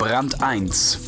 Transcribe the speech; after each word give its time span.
Brand 0.00 0.42
1 0.42 0.98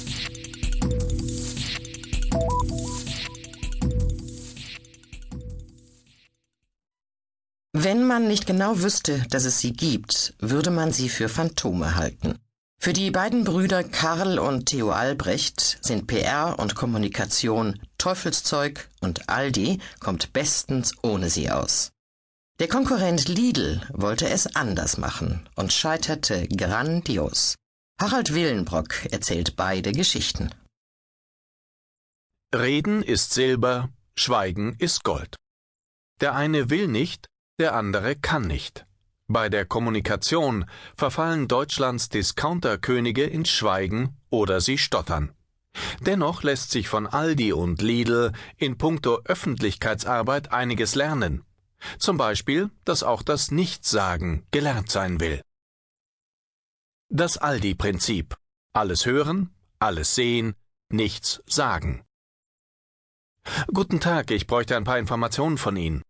Wenn 7.73 8.07
man 8.07 8.29
nicht 8.29 8.46
genau 8.46 8.82
wüsste, 8.82 9.23
dass 9.30 9.46
es 9.46 9.61
sie 9.61 9.73
gibt, 9.73 10.34
würde 10.41 10.70
man 10.70 10.93
sie 10.93 11.09
für 11.09 11.30
Phantome 11.30 11.95
halten. 11.95 12.39
Für 12.79 12.93
die 12.93 13.11
beiden 13.11 13.45
Brüder 13.45 13.82
Karl 13.82 14.39
und 14.39 14.66
Theo 14.66 14.91
Albrecht 14.91 15.79
sind 15.80 16.06
PR 16.06 16.59
und 16.59 16.74
Kommunikation 16.74 17.80
Teufelszeug 17.96 18.90
und 19.00 19.30
Aldi 19.30 19.79
kommt 20.00 20.34
bestens 20.34 20.93
ohne 21.02 21.30
sie 21.30 21.50
aus. 21.50 21.93
Der 22.61 22.68
Konkurrent 22.68 23.27
Lidl 23.27 23.80
wollte 23.95 24.29
es 24.29 24.54
anders 24.54 24.98
machen 24.98 25.48
und 25.56 25.72
scheiterte 25.72 26.46
grandios. 26.49 27.57
Harald 28.02 28.34
Willenbrock 28.34 29.12
erzählt 29.12 29.54
beide 29.54 29.92
Geschichten. 29.92 30.50
Reden 32.52 33.00
ist 33.00 33.33
Silber, 33.33 33.91
Schweigen 34.16 34.75
ist 34.80 35.05
Gold. 35.05 35.36
Der 36.20 36.34
eine 36.34 36.69
will 36.69 36.88
nicht, 36.88 37.28
der 37.61 37.77
andere 37.77 38.16
kann 38.16 38.48
nicht. 38.48 38.86
Bei 39.28 39.48
der 39.48 39.66
Kommunikation 39.66 40.64
verfallen 40.97 41.47
Deutschlands 41.47 42.08
Discounterkönige 42.08 43.22
ins 43.22 43.50
Schweigen 43.50 44.16
oder 44.30 44.61
sie 44.61 44.78
stottern. 44.78 45.30
Dennoch 46.00 46.42
lässt 46.42 46.72
sich 46.72 46.89
von 46.89 47.06
Aldi 47.06 47.53
und 47.53 47.83
Lidl 47.83 48.33
in 48.56 48.78
puncto 48.78 49.20
Öffentlichkeitsarbeit 49.27 50.50
einiges 50.50 50.97
lernen. 50.97 51.44
Zum 52.00 52.16
Beispiel, 52.16 52.69
dass 52.84 53.05
auch 53.05 53.22
das 53.22 53.53
Nichtsagen 53.53 54.44
gelernt 54.50 54.91
sein 54.91 55.20
will. 55.20 55.41
Das 57.14 57.36
Aldi-Prinzip. 57.36 58.39
Alles 58.73 59.05
hören, 59.05 59.55
alles 59.78 60.14
sehen, 60.14 60.55
nichts 60.89 61.42
sagen. 61.45 62.06
Guten 63.67 64.00
Tag, 64.00 64.31
ich 64.31 64.47
bräuchte 64.47 64.78
ein 64.78 64.84
paar 64.84 64.98
Informationen 64.98 65.59
von 65.59 65.77
Ihnen. 65.77 66.03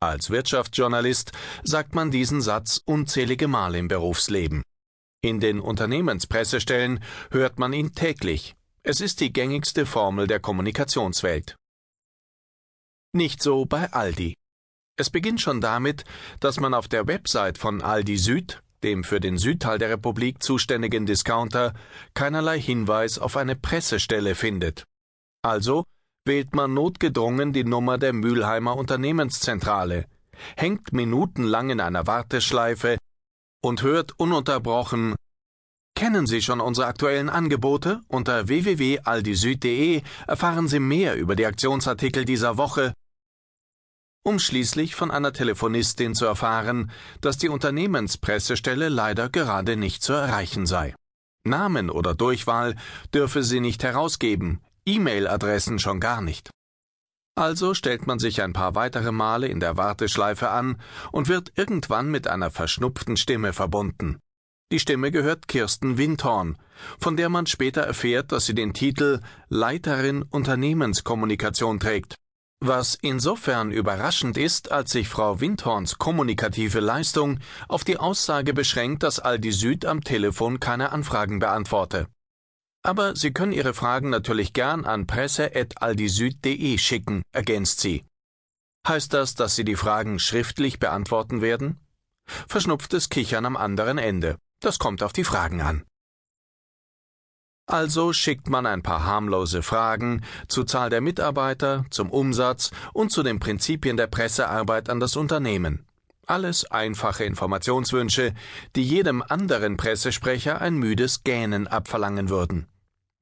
Als 0.00 0.30
Wirtschaftsjournalist 0.30 1.32
sagt 1.64 1.94
man 1.94 2.10
diesen 2.10 2.40
Satz 2.40 2.80
unzählige 2.82 3.46
Male 3.46 3.76
im 3.76 3.88
Berufsleben. 3.88 4.62
In 5.20 5.38
den 5.38 5.60
Unternehmenspressestellen 5.60 7.04
hört 7.30 7.58
man 7.58 7.74
ihn 7.74 7.92
täglich. 7.92 8.56
Es 8.82 9.02
ist 9.02 9.20
die 9.20 9.34
gängigste 9.34 9.84
Formel 9.84 10.26
der 10.26 10.40
Kommunikationswelt. 10.40 11.56
Nicht 13.12 13.42
so 13.42 13.66
bei 13.66 13.92
Aldi. 13.92 14.34
Es 14.96 15.10
beginnt 15.10 15.42
schon 15.42 15.60
damit, 15.60 16.04
dass 16.40 16.58
man 16.58 16.72
auf 16.72 16.88
der 16.88 17.06
Website 17.06 17.58
von 17.58 17.82
Aldi 17.82 18.16
Süd, 18.16 18.62
dem 18.82 19.04
für 19.04 19.20
den 19.20 19.38
Südteil 19.38 19.78
der 19.78 19.90
Republik 19.90 20.42
zuständigen 20.42 21.06
Discounter, 21.06 21.74
keinerlei 22.14 22.60
Hinweis 22.60 23.18
auf 23.18 23.36
eine 23.36 23.56
Pressestelle 23.56 24.34
findet. 24.34 24.84
Also 25.42 25.84
wählt 26.24 26.54
man 26.54 26.74
notgedrungen 26.74 27.52
die 27.52 27.64
Nummer 27.64 27.98
der 27.98 28.12
Mülheimer 28.12 28.76
Unternehmenszentrale, 28.76 30.06
hängt 30.56 30.92
minutenlang 30.92 31.70
in 31.70 31.80
einer 31.80 32.06
Warteschleife 32.06 32.98
und 33.62 33.82
hört 33.82 34.18
ununterbrochen 34.18 35.14
Kennen 35.98 36.28
Sie 36.28 36.42
schon 36.42 36.60
unsere 36.60 36.86
aktuellen 36.86 37.28
Angebote? 37.28 38.02
Unter 38.06 38.46
www.aldisüd.de 38.46 40.02
erfahren 40.28 40.68
Sie 40.68 40.78
mehr 40.78 41.16
über 41.16 41.34
die 41.34 41.44
Aktionsartikel 41.44 42.24
dieser 42.24 42.56
Woche, 42.56 42.94
um 44.22 44.38
schließlich 44.38 44.94
von 44.94 45.10
einer 45.10 45.32
Telefonistin 45.32 46.14
zu 46.14 46.26
erfahren, 46.26 46.90
dass 47.20 47.38
die 47.38 47.48
Unternehmenspressestelle 47.48 48.88
leider 48.88 49.28
gerade 49.28 49.76
nicht 49.76 50.02
zu 50.02 50.12
erreichen 50.12 50.66
sei. 50.66 50.94
Namen 51.44 51.90
oder 51.90 52.14
Durchwahl 52.14 52.76
dürfe 53.14 53.42
sie 53.42 53.60
nicht 53.60 53.82
herausgeben, 53.82 54.60
E-Mail-Adressen 54.86 55.78
schon 55.78 56.00
gar 56.00 56.20
nicht. 56.20 56.50
Also 57.36 57.72
stellt 57.72 58.06
man 58.06 58.18
sich 58.18 58.42
ein 58.42 58.52
paar 58.52 58.74
weitere 58.74 59.12
Male 59.12 59.46
in 59.46 59.60
der 59.60 59.76
Warteschleife 59.76 60.50
an 60.50 60.76
und 61.12 61.28
wird 61.28 61.52
irgendwann 61.54 62.10
mit 62.10 62.26
einer 62.26 62.50
verschnupften 62.50 63.16
Stimme 63.16 63.52
verbunden. 63.52 64.18
Die 64.72 64.80
Stimme 64.80 65.10
gehört 65.10 65.48
Kirsten 65.48 65.96
Windhorn, 65.96 66.58
von 66.98 67.16
der 67.16 67.28
man 67.28 67.46
später 67.46 67.82
erfährt, 67.82 68.32
dass 68.32 68.46
sie 68.46 68.54
den 68.54 68.74
Titel 68.74 69.20
Leiterin 69.48 70.22
Unternehmenskommunikation 70.22 71.80
trägt. 71.80 72.16
Was 72.60 72.98
insofern 73.00 73.70
überraschend 73.70 74.36
ist, 74.36 74.72
als 74.72 74.90
sich 74.90 75.08
Frau 75.08 75.40
Windhorns 75.40 75.98
kommunikative 75.98 76.80
Leistung 76.80 77.38
auf 77.68 77.84
die 77.84 77.98
Aussage 77.98 78.52
beschränkt, 78.52 79.04
dass 79.04 79.20
Aldi 79.20 79.52
Süd 79.52 79.86
am 79.86 80.02
Telefon 80.02 80.58
keine 80.58 80.90
Anfragen 80.90 81.38
beantworte. 81.38 82.08
Aber 82.82 83.14
Sie 83.14 83.32
können 83.32 83.52
Ihre 83.52 83.74
Fragen 83.74 84.10
natürlich 84.10 84.52
gern 84.54 84.84
an 84.84 85.06
presse.aldisüd.de 85.06 86.78
schicken, 86.78 87.22
ergänzt 87.30 87.80
sie. 87.80 88.04
Heißt 88.86 89.12
das, 89.12 89.36
dass 89.36 89.54
Sie 89.54 89.64
die 89.64 89.76
Fragen 89.76 90.18
schriftlich 90.18 90.80
beantworten 90.80 91.40
werden? 91.40 91.78
Verschnupftes 92.48 93.08
Kichern 93.08 93.46
am 93.46 93.56
anderen 93.56 93.98
Ende. 93.98 94.36
Das 94.60 94.80
kommt 94.80 95.04
auf 95.04 95.12
die 95.12 95.24
Fragen 95.24 95.60
an. 95.60 95.84
Also 97.68 98.14
schickt 98.14 98.48
man 98.48 98.64
ein 98.64 98.82
paar 98.82 99.04
harmlose 99.04 99.62
Fragen 99.62 100.22
zur 100.48 100.66
Zahl 100.66 100.88
der 100.88 101.02
Mitarbeiter, 101.02 101.84
zum 101.90 102.10
Umsatz 102.10 102.70
und 102.94 103.12
zu 103.12 103.22
den 103.22 103.40
Prinzipien 103.40 103.98
der 103.98 104.06
Pressearbeit 104.06 104.88
an 104.88 105.00
das 105.00 105.16
Unternehmen. 105.16 105.84
Alles 106.26 106.64
einfache 106.70 107.24
Informationswünsche, 107.24 108.32
die 108.74 108.82
jedem 108.82 109.22
anderen 109.22 109.76
Pressesprecher 109.76 110.62
ein 110.62 110.76
müdes 110.76 111.24
Gähnen 111.24 111.66
abverlangen 111.66 112.30
würden. 112.30 112.68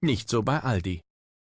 Nicht 0.00 0.28
so 0.28 0.44
bei 0.44 0.60
Aldi. 0.60 1.00